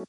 [0.00, 0.06] Hello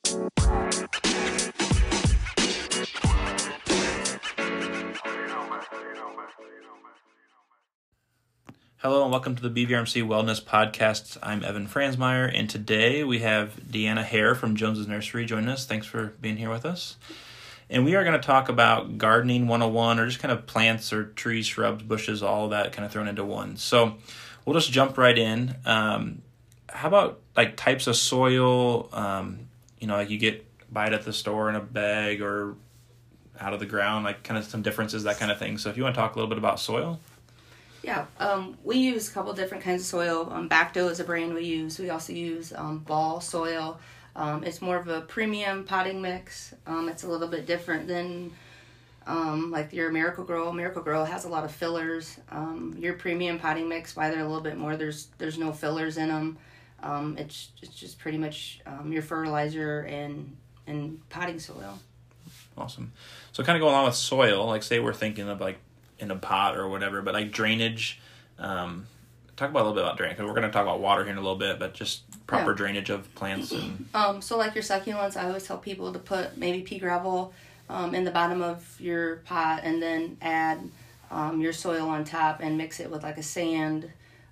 [9.03, 11.17] and welcome to the BVRMC Wellness Podcast.
[11.21, 15.65] I'm Evan Franzmeyer, and today we have Deanna Hare from Jones's Nursery joining us.
[15.65, 16.95] Thanks for being here with us.
[17.69, 21.03] And we are going to talk about gardening 101 or just kind of plants or
[21.03, 23.57] trees, shrubs, bushes, all that kind of thrown into one.
[23.57, 23.97] So
[24.45, 25.57] we'll just jump right in.
[25.65, 26.21] Um,
[26.69, 28.87] how about like types of soil?
[28.93, 29.49] Um,
[29.81, 32.55] you know, like you get buy it at the store in a bag or
[33.39, 35.57] out of the ground, like kind of some differences, that kind of thing.
[35.57, 36.99] So if you want to talk a little bit about soil.
[37.83, 40.29] Yeah, um, we use a couple different kinds of soil.
[40.31, 41.79] Um, Baccto is a brand we use.
[41.79, 43.79] We also use um, ball soil.
[44.15, 46.53] Um, it's more of a premium potting mix.
[46.67, 48.31] Um, it's a little bit different than
[49.07, 52.19] um, like your Miracle-Gro Miracle Grow has a lot of fillers.
[52.29, 55.97] Um, your premium potting mix, why they're a little bit more, there's there's no fillers
[55.97, 56.37] in them.
[56.83, 60.35] Um, it's it's just pretty much um, your fertilizer and
[60.67, 61.79] and potting soil.
[62.57, 62.91] Awesome.
[63.31, 65.57] So kind of going along with soil, like say we're thinking of like
[65.99, 67.99] in a pot or whatever, but like drainage.
[68.39, 68.87] Um,
[69.37, 71.11] talk about a little bit about drainage because we're going to talk about water here
[71.11, 72.57] in a little bit, but just proper Yeah.
[72.57, 76.37] drainage of plants and Um, so like your succulents, I always tell people to put
[76.37, 77.33] maybe pea gravel
[77.69, 80.59] um, in the bottom of your pot and then add
[81.09, 83.89] um, your soil on top and mix it with like a sand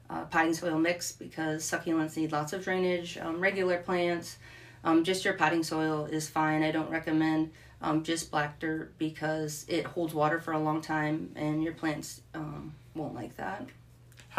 [0.10, 3.18] uh, potting soil mix because succulents need lots of drainage.
[3.18, 4.38] Um, regular plants,
[4.84, 6.64] um, just your potting soil is fine.
[6.64, 11.32] I don't recommend um, just black dirt because it holds water for a long time
[11.36, 13.66] and your plants um, won't like that.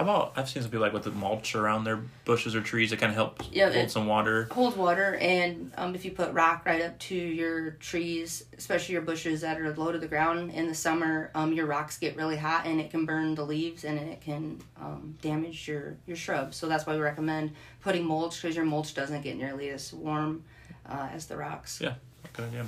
[0.01, 2.89] How about I've seen some people like with the mulch around their bushes or trees
[2.89, 4.49] that kind of helps Yeah, hold some water.
[4.51, 9.03] hold water and um, if you put rock right up to your trees especially your
[9.03, 12.39] bushes that are low to the ground in the summer um, your rocks get really
[12.39, 16.57] hot and it can burn the leaves and it can um, damage your, your shrubs
[16.57, 20.43] so that's why we recommend putting mulch because your mulch doesn't get nearly as warm
[20.89, 21.95] uh, as the rocks Yeah,
[22.33, 22.65] good idea.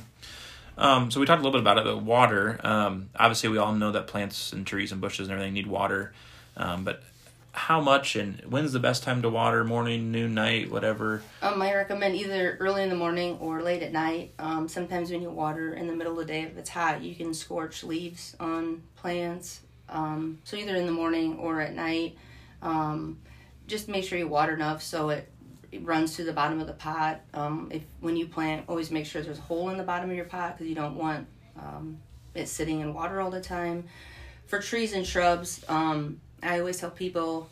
[0.77, 2.59] Um, so we talked a little bit about it, but water.
[2.65, 6.15] Um, obviously, we all know that plants and trees and bushes and everything need water,
[6.57, 7.03] um, but
[7.53, 9.63] how much and when's the best time to water?
[9.63, 11.23] Morning, noon, night, whatever.
[11.43, 14.33] Um, I recommend either early in the morning or late at night.
[14.39, 17.15] Um, sometimes when you water in the middle of the day, if it's hot, you
[17.15, 19.61] can scorch leaves on plants.
[19.91, 22.17] Um, so either in the morning or at night.
[22.63, 23.19] Um,
[23.67, 25.31] just make sure you water enough so it,
[25.71, 27.21] it runs to the bottom of the pot.
[27.35, 30.17] Um, if when you plant, always make sure there's a hole in the bottom of
[30.17, 31.27] your pot because you don't want
[31.59, 31.99] um,
[32.35, 33.85] it sitting in water all the time.
[34.47, 37.49] For trees and shrubs, um, I always tell people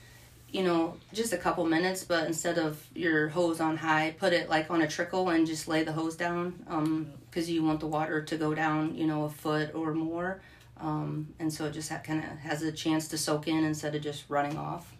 [0.52, 4.48] you know, just a couple minutes, but instead of your hose on high, put it
[4.48, 8.22] like on a trickle and just lay the hose down because you want the water
[8.22, 10.40] to go down, you know, a foot or more.
[10.80, 13.94] Um, and so it just ha- kind of has a chance to soak in instead
[13.94, 14.92] of just running off.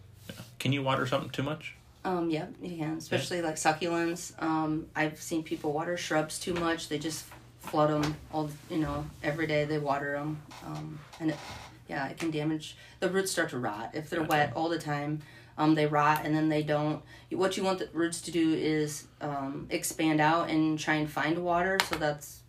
[0.59, 1.75] Can you water something too much?
[2.05, 4.41] Um, yeah, you can, especially like succulents.
[4.41, 6.87] Um, I've seen people water shrubs too much.
[6.87, 7.25] They just
[7.59, 10.41] flood them all, you know, every day they water them.
[10.65, 11.37] Um, and it,
[11.91, 13.91] yeah, it can damage, the roots start to rot.
[13.93, 15.21] If they're wet all the time,
[15.57, 17.03] um, they rot and then they don't.
[17.31, 21.39] What you want the roots to do is um, expand out and try and find
[21.39, 21.77] water.
[21.89, 22.39] So that's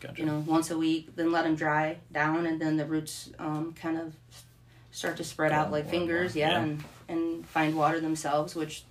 [0.00, 0.20] Gotcha.
[0.20, 3.72] you know once a week then let them dry down and then the roots um,
[3.80, 4.14] kind of
[4.90, 6.60] start to spread out like fingers yeah, yeah.
[6.60, 8.82] and and find water themselves which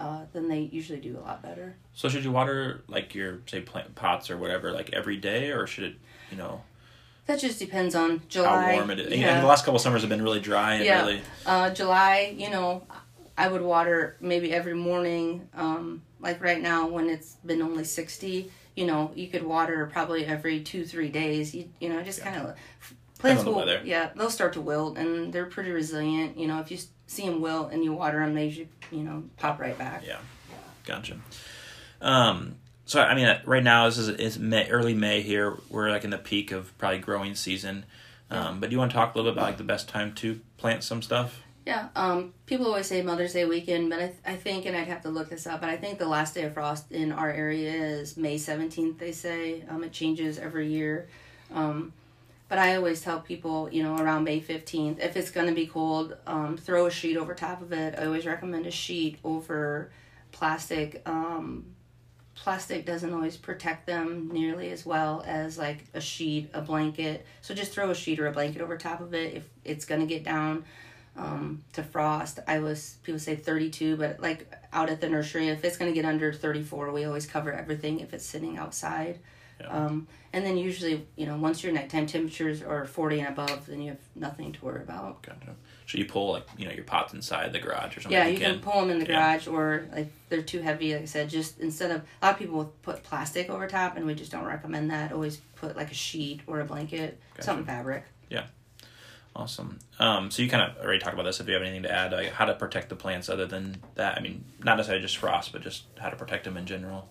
[0.00, 3.60] uh, then they usually do a lot better So should you water like your say
[3.60, 5.94] plant pots or whatever like every day, or should it,
[6.30, 6.62] you know,
[7.26, 9.12] that just depends on july how warm it is?
[9.18, 11.02] yeah, And the last couple summers have been really dry and Yeah.
[11.02, 11.22] really.
[11.46, 12.86] uh, july you know
[13.38, 18.50] i would water maybe every morning um, like right now when it's been only 60
[18.76, 22.36] you know you could water probably every two three days you, you know just kind
[22.36, 22.54] of
[23.18, 26.70] plants on the yeah they'll start to wilt and they're pretty resilient you know if
[26.70, 30.02] you see them wilt and you water them they should you know pop right back
[30.06, 30.18] Yeah,
[30.84, 31.16] gotcha.
[32.00, 32.56] Um,
[32.92, 35.56] so I mean, right now this is it's May, early May here.
[35.70, 37.86] We're like in the peak of probably growing season.
[38.30, 40.14] Um, but do you want to talk a little bit about like the best time
[40.16, 41.42] to plant some stuff?
[41.64, 44.88] Yeah, um, people always say Mother's Day weekend, but I, th- I think, and I'd
[44.88, 47.30] have to look this up, but I think the last day of frost in our
[47.30, 49.62] area is May 17th, they say.
[49.68, 51.08] Um, it changes every year.
[51.54, 51.92] Um,
[52.48, 55.66] but I always tell people, you know, around May 15th, if it's going to be
[55.66, 57.94] cold, um, throw a sheet over top of it.
[57.96, 59.90] I always recommend a sheet over
[60.32, 61.00] plastic.
[61.06, 61.64] Um,
[62.42, 67.24] plastic doesn't always protect them nearly as well as like a sheet, a blanket.
[67.40, 70.08] So just throw a sheet or a blanket over top of it if it's to
[70.08, 70.64] get down
[71.16, 72.40] um, to frost.
[72.48, 76.04] I was people say 32, but like out at the nursery, if it's to get
[76.04, 79.20] under 34, we always cover everything if it's sitting outside.
[79.62, 79.68] Yeah.
[79.86, 83.82] Um, and then usually, you know, once your nighttime temperatures are 40 and above, then
[83.82, 85.22] you have nothing to worry about.
[85.22, 85.54] Gotcha.
[85.86, 88.12] So you pull like you know your pots inside the garage or something.
[88.12, 89.16] Yeah, you can pull them in the Yeah.
[89.36, 90.94] garage, or like they're too heavy.
[90.94, 93.96] Like I said, just instead of a lot of people will put plastic over top,
[93.96, 95.12] and we just don't recommend that.
[95.12, 97.42] Always put like a sheet or a blanket, Gotcha.
[97.44, 98.04] something fabric.
[98.30, 98.44] Yeah.
[99.34, 99.78] Awesome.
[99.98, 101.40] Um, so you kind of already talked about this.
[101.40, 104.18] If you have anything to add, like how to protect the plants other than that,
[104.18, 107.08] I mean, not necessarily just frost, but just how to protect them in general.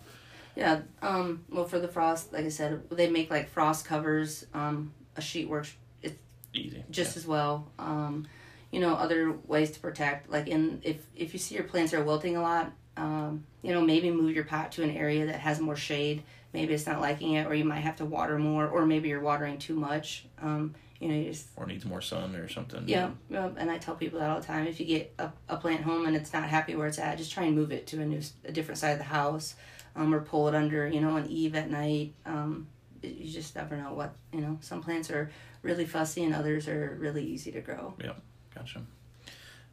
[0.55, 0.81] Yeah.
[1.01, 1.43] Um.
[1.49, 4.45] Well, for the frost, like I said, they make like frost covers.
[4.53, 4.93] Um.
[5.17, 6.15] A sheet works It's
[6.53, 6.83] Easy.
[6.89, 7.71] just as well.
[7.79, 8.27] Um.
[8.71, 12.03] You know, other ways to protect, like in if if you see your plants are
[12.03, 15.59] wilting a lot, um, you know, maybe move your pot to an area that has
[15.59, 16.23] more shade.
[16.53, 19.21] Maybe it's not liking it, or you might have to water more, or maybe you're
[19.21, 20.25] watering too much.
[20.41, 20.75] Um.
[21.01, 22.83] You know, you just Or needs more sun or something.
[22.87, 24.67] Yeah, yeah, and I tell people that all the time.
[24.67, 27.31] If you get a, a plant home and it's not happy where it's at, just
[27.31, 29.55] try and move it to a new, a different side of the house,
[29.95, 32.13] um, or pull it under, you know, an eave at night.
[32.25, 32.67] Um,
[33.01, 34.57] you just never know what you know.
[34.61, 35.31] Some plants are
[35.63, 37.93] really fussy, and others are really easy to grow.
[38.03, 38.13] Yeah,
[38.53, 38.81] gotcha.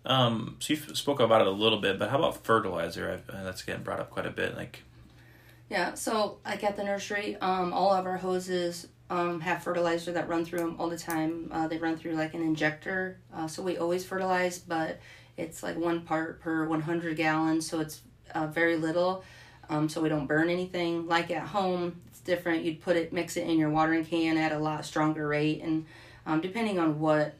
[0.06, 3.10] Um, so you spoke about it a little bit, but how about fertilizer?
[3.12, 4.56] I've, uh, that's getting brought up quite a bit.
[4.56, 4.82] Like,
[5.68, 10.28] Yeah, so like at the nursery, um, all of our hoses um, have fertilizer that
[10.28, 11.48] run through them all the time.
[11.52, 14.98] Uh, they run through like an injector, uh, so we always fertilize, but
[15.36, 18.02] it's like one part per 100 gallons, so it's
[18.34, 19.24] uh, very little,
[19.68, 21.06] um, so we don't burn anything.
[21.06, 22.64] Like at home, it's different.
[22.64, 25.86] You'd put it, mix it in your watering can at a lot stronger rate, and
[26.26, 27.34] um, depending on what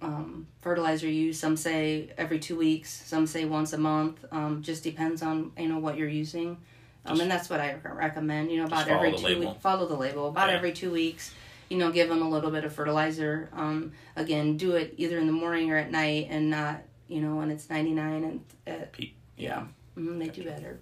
[0.00, 4.24] um, fertilizer you use, some say every two weeks, some say once a month.
[4.32, 6.58] Um, just depends on you know what you're using.
[7.04, 8.50] Um, and that's what I recommend.
[8.52, 9.60] You know, about every two weeks.
[9.60, 10.28] Follow the label.
[10.28, 10.56] About Yeah.
[10.56, 11.32] every two weeks.
[11.68, 13.48] You know, give them a little bit of fertilizer.
[13.54, 17.36] Um, again, do it either in the morning or at night, and not you know
[17.36, 19.14] when it's ninety nine and uh, peat.
[19.36, 19.64] yeah,
[19.96, 20.80] mm, they do better.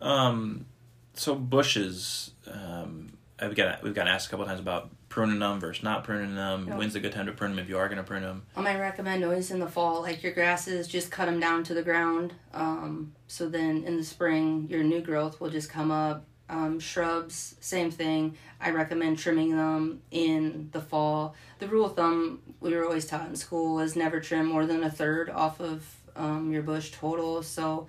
[0.00, 0.66] Um,
[1.14, 5.82] so bushes, um, I've got we've gotten asked a couple times about pruning them versus
[5.82, 6.66] not pruning them.
[6.68, 6.76] Yeah.
[6.76, 8.42] When's a good time to prune them if you are going to prune them?
[8.56, 11.74] Um, I recommend always in the fall, like your grasses, just cut them down to
[11.74, 12.34] the ground.
[12.52, 16.24] Um, so then in the spring, your new growth will just come up.
[16.50, 18.36] Um, shrubs, same thing.
[18.58, 21.34] I recommend trimming them in the fall.
[21.58, 24.82] The rule of thumb we were always taught in school is never trim more than
[24.82, 25.84] a third off of
[26.16, 27.42] um, your bush total.
[27.42, 27.86] So,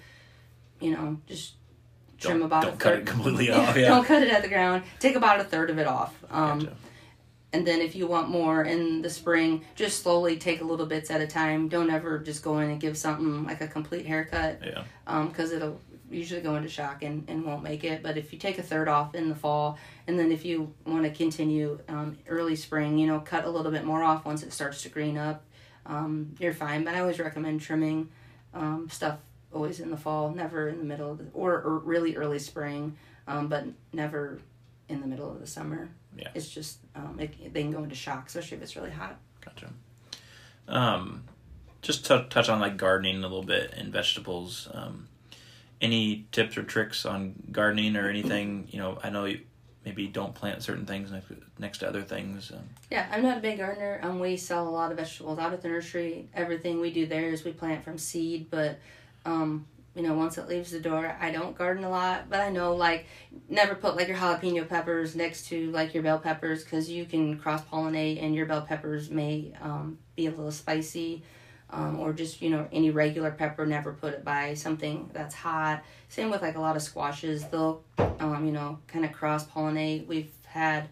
[0.82, 1.54] you know, just
[2.20, 3.88] trim Don't- about don't a cut it completely off, yeah.
[3.90, 4.84] Don't cut it at the ground.
[5.00, 6.14] Take about a third of it off.
[6.30, 6.76] Um, Gotcha.
[7.54, 11.10] and then if you want more in the spring, just slowly take a little bits
[11.12, 11.68] at a time.
[11.70, 14.84] Don't ever just go in and give something like a complete haircut Yeah.
[15.28, 15.80] because it'll
[16.12, 18.02] usually go into shock and, and won't make it.
[18.02, 19.78] But if you take a third off in the fall,
[20.08, 23.72] and then if you want to continue um, early spring, you know, cut a little
[23.72, 25.44] bit more off once it starts to green up,
[25.86, 26.84] um, you're fine.
[26.84, 28.10] But I always recommend trimming
[28.56, 29.20] um, stuff
[29.54, 32.98] always in the fall, never in the middle of the, or, or really early spring,
[33.28, 34.40] um, but never
[34.88, 35.90] in the middle of the summer.
[36.18, 36.30] Yeah.
[36.36, 39.18] It's just um, it, they can go into shock, especially if it's really hot.
[39.44, 39.70] Gotcha.
[40.68, 41.24] Um,
[41.82, 44.68] just to touch on like gardening a little bit and vegetables.
[44.74, 45.08] Um,
[45.82, 48.68] any tips or tricks on gardening or anything?
[48.70, 49.42] You know, I know you
[49.86, 52.52] maybe don't plant certain things next, next to other things.
[52.52, 54.00] Um, Yeah, I'm not a big gardener.
[54.04, 56.28] Um, we sell a lot of vegetables out at the nursery.
[56.34, 58.80] Everything we do there is we plant from seed, but
[59.30, 59.66] um,
[59.96, 62.30] you know, once it leaves the door, I don't garden a lot.
[62.30, 63.06] But I know, like,
[63.48, 67.38] never put like your jalapeno peppers next to like your bell peppers because you can
[67.38, 71.24] cross pollinate, and your bell peppers may um, be a little spicy.
[71.72, 75.84] Um, or just you know any regular pepper never put it by something that's hot
[76.08, 77.84] same with like a lot of squashes they'll
[78.20, 80.88] um, you know kind of cross pollinate we've had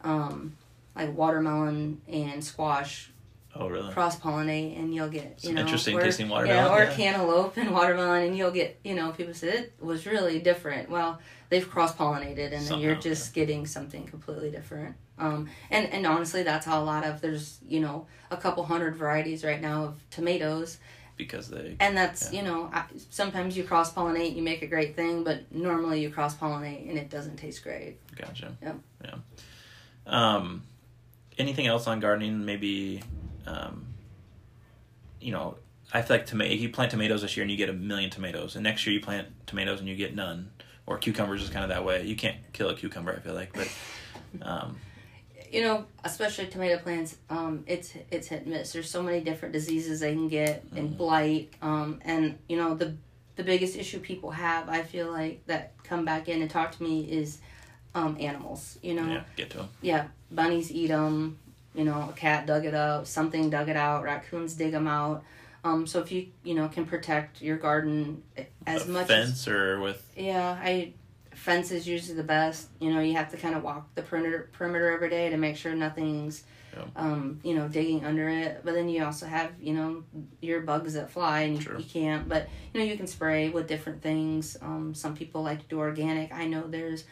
[0.00, 0.56] um,
[0.96, 3.11] like watermelon and squash
[3.56, 3.92] oh, really?
[3.92, 6.94] cross pollinate and you'll get you Some know interesting or, tasting yeah, or yeah.
[6.94, 11.20] cantaloupe and watermelon and you'll get you know people say it was really different well
[11.50, 16.06] they've cross pollinated and then you're Somehow, just getting something completely different um, and and
[16.06, 19.84] honestly that's how a lot of there's you know a couple hundred varieties right now
[19.84, 20.78] of tomatoes
[21.18, 21.76] Because they.
[21.78, 22.40] and that's Yeah.
[22.40, 26.10] you know I, sometimes you cross pollinate you make a great thing but normally you
[26.10, 28.56] cross pollinate and it doesn't taste great Gotcha.
[28.62, 28.76] Yep.
[29.04, 29.14] Yeah.
[30.06, 30.62] Um,
[31.38, 32.44] anything else on gardening?
[32.44, 33.02] Maybe,
[33.46, 33.86] um,
[35.20, 35.56] you know,
[35.92, 36.54] I feel like tomato.
[36.54, 39.00] You plant tomatoes this year and you get a million tomatoes, and next year you
[39.00, 40.50] plant tomatoes and you get none.
[40.84, 42.04] Or cucumbers is kind of that way.
[42.04, 43.14] You can't kill a cucumber.
[43.16, 43.68] I feel like, but
[44.42, 44.76] um,
[45.50, 48.72] you know, especially tomato plants, um, it's it's hit and miss.
[48.72, 50.96] There's so many different diseases they can get and Mhm.
[50.96, 52.96] blight, um, and you know the
[53.36, 56.82] the biggest issue people have, I feel like that come back in and talk to
[56.82, 57.38] me is
[57.94, 58.78] um, animals.
[58.82, 59.68] You know, yeah, get to them.
[59.82, 61.38] yeah, bunnies eat them.
[61.74, 65.24] You know, a cat dug it up, something dug it out, raccoons dig them out.
[65.64, 68.22] Um, so if you you know can protect your garden
[68.66, 70.92] as a much as fence or with yeah, I
[71.34, 72.68] fence is usually the best.
[72.80, 75.56] You know, you have to kind of walk the perimeter perimeter every day to make
[75.56, 76.44] sure nothing's,
[76.76, 76.84] Yeah.
[76.96, 78.60] um, you know, digging under it.
[78.64, 80.04] But then you also have, you know,
[80.40, 82.28] your bugs that fly and you, you can't.
[82.28, 84.56] But you know, you can spray with different things.
[84.60, 86.32] Um, some people like to do organic.
[86.34, 87.04] I know there's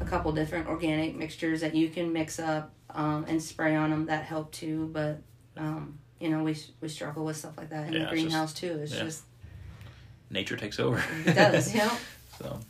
[0.00, 4.06] a couple different organic mixtures that you can mix up um, and spray on them
[4.06, 4.88] that helped too.
[4.92, 5.20] But
[5.56, 8.22] um, you know, we we struggle with stuff like that in Yeah, the it's just-
[8.22, 8.78] greenhouse too.
[8.82, 9.02] It's yeah.
[9.04, 9.22] just
[10.30, 11.02] Nature takes over.
[11.24, 11.90] it does, know.
[12.38, 12.60] So,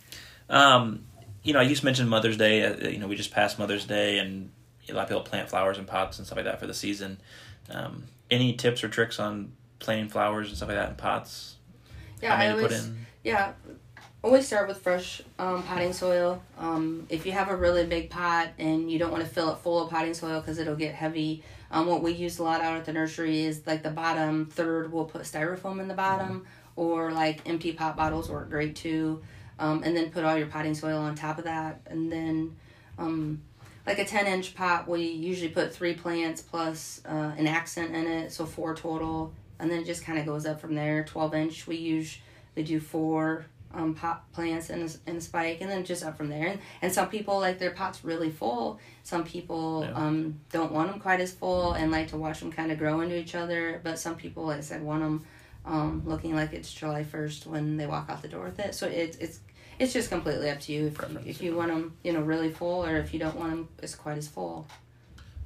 [0.49, 1.05] um,
[1.43, 2.65] you know, you just mentioned Mother's Day.
[2.65, 4.51] Uh, you know, we just passed Mother's Day, and
[4.89, 7.21] a lot of people plant flowers in pots and stuff like that for the season.
[7.69, 11.57] Um, any tips or tricks on planting flowers and stuff like that in pots?
[12.23, 13.07] Yeah, I always put in?
[13.25, 13.53] yeah.
[14.21, 16.43] Always start with fresh um, potting soil.
[16.59, 19.59] Um, if you have a really big pot and you don't want to fill it
[19.59, 22.77] full of potting soil because it'll get heavy, um, what we use a lot out
[22.77, 24.91] at the nursery is like the bottom third.
[24.93, 29.23] We'll put styrofoam in the bottom, or like empty pop bottles work great too.
[29.61, 32.57] Um, and then put all your potting soil on top of that, and then
[32.99, 33.41] um,
[33.87, 38.07] like a 10 inch pot we usually put three plants plus uh, an accent in
[38.07, 41.35] it so four total and then it just kind of goes up from there 12
[41.35, 42.21] inch we usually
[42.65, 46.29] do four um, pot plants in a, in a spike and then just up from
[46.29, 46.47] there.
[46.49, 48.81] And, and some people like their pots really full.
[49.03, 49.93] Some people Yeah.
[49.95, 53.01] um, don't want them quite as full and like to watch them kind of grow
[53.01, 53.81] into each other.
[53.85, 55.25] But some people like i said want them
[55.67, 58.75] um, looking like it's july 1st when they walk out the door with it.
[58.75, 59.41] So it's it's
[59.79, 62.51] it's just completely up to you if, Preference, if you want them you know really
[62.51, 64.67] full or if you don't want them as quite as full.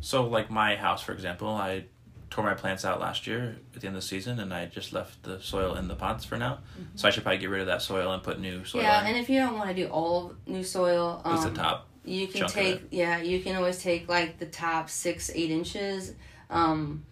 [0.00, 1.84] So, like my house, for example, I
[2.32, 4.90] tore my plants out last year at the end of the season, and I just
[4.94, 6.60] left the soil in the pots for now.
[6.94, 8.90] So I should probably get rid of that soil and put new soil Mm-hmm.
[8.90, 9.06] yeah in.
[9.08, 11.88] and if you don't want to do all new soil um, the top.
[12.06, 16.14] you can take yeah you can always take like the top six eight inches
[16.48, 17.04] um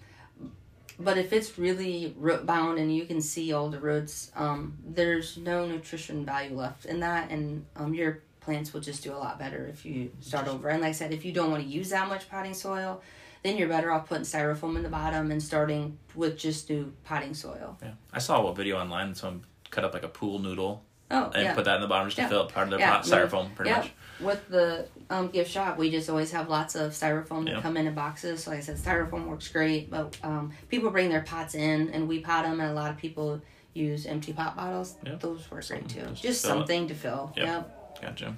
[0.98, 5.36] but if it's really root bound and you can see all the roots um there's
[5.36, 9.38] no nutrition value left in that and um your plants will just do a lot
[9.38, 11.90] better if you start over and like i said if you don't want to use
[11.90, 13.00] that much potting soil
[13.42, 17.34] then you're better off putting styrofoam in the bottom and starting with just new potting
[17.34, 19.14] soil Yeah, I saw a video online.
[19.14, 22.06] Someone cut up like a pool noodle oh and yeah put that in the bottom
[22.08, 22.28] just to Yeah.
[22.28, 23.78] fill up part of their Yeah, pot, styrofoam, pretty Yeah.
[23.78, 23.90] much.
[24.20, 27.86] with the um, gift shop, we just always have lots of styrofoam that come in
[27.86, 28.44] in boxes.
[28.44, 32.06] So like I said, styrofoam works great, but um, people bring their pots in and
[32.06, 33.40] we pot them, and a lot of people
[33.72, 34.96] use empty pot bottles.
[35.20, 36.02] Those work great too.
[36.10, 36.58] Just Just, fill it.
[36.58, 37.32] something to fill.
[37.36, 37.46] Yep.
[37.46, 38.02] Yep.
[38.02, 38.36] Gotcha.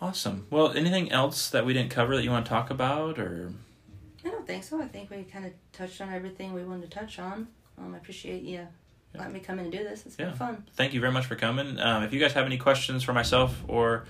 [0.00, 0.46] Awesome.
[0.50, 3.52] Well, anything else that we didn't cover that you want to talk about, or
[4.52, 4.82] think so.
[4.82, 7.48] I think we kind of touched on everything we wanted to touch on.
[7.78, 8.58] Um, I appreciate you
[9.14, 9.18] Yeah.
[9.20, 10.04] letting me come in and do this.
[10.06, 10.26] It's Yeah.
[10.28, 10.64] been fun.
[10.76, 11.78] thank you very much for coming.
[11.78, 14.04] Um, if you guys have any questions for myself or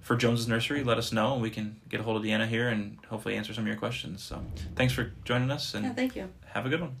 [0.00, 1.36] for Jones's Nursery, let us know.
[1.36, 4.22] We can get a hold of Deanna here and hopefully answer some of your questions.
[4.22, 4.42] So,
[4.76, 6.30] thanks for joining us, and Yeah, thank you.
[6.46, 6.96] have a good one.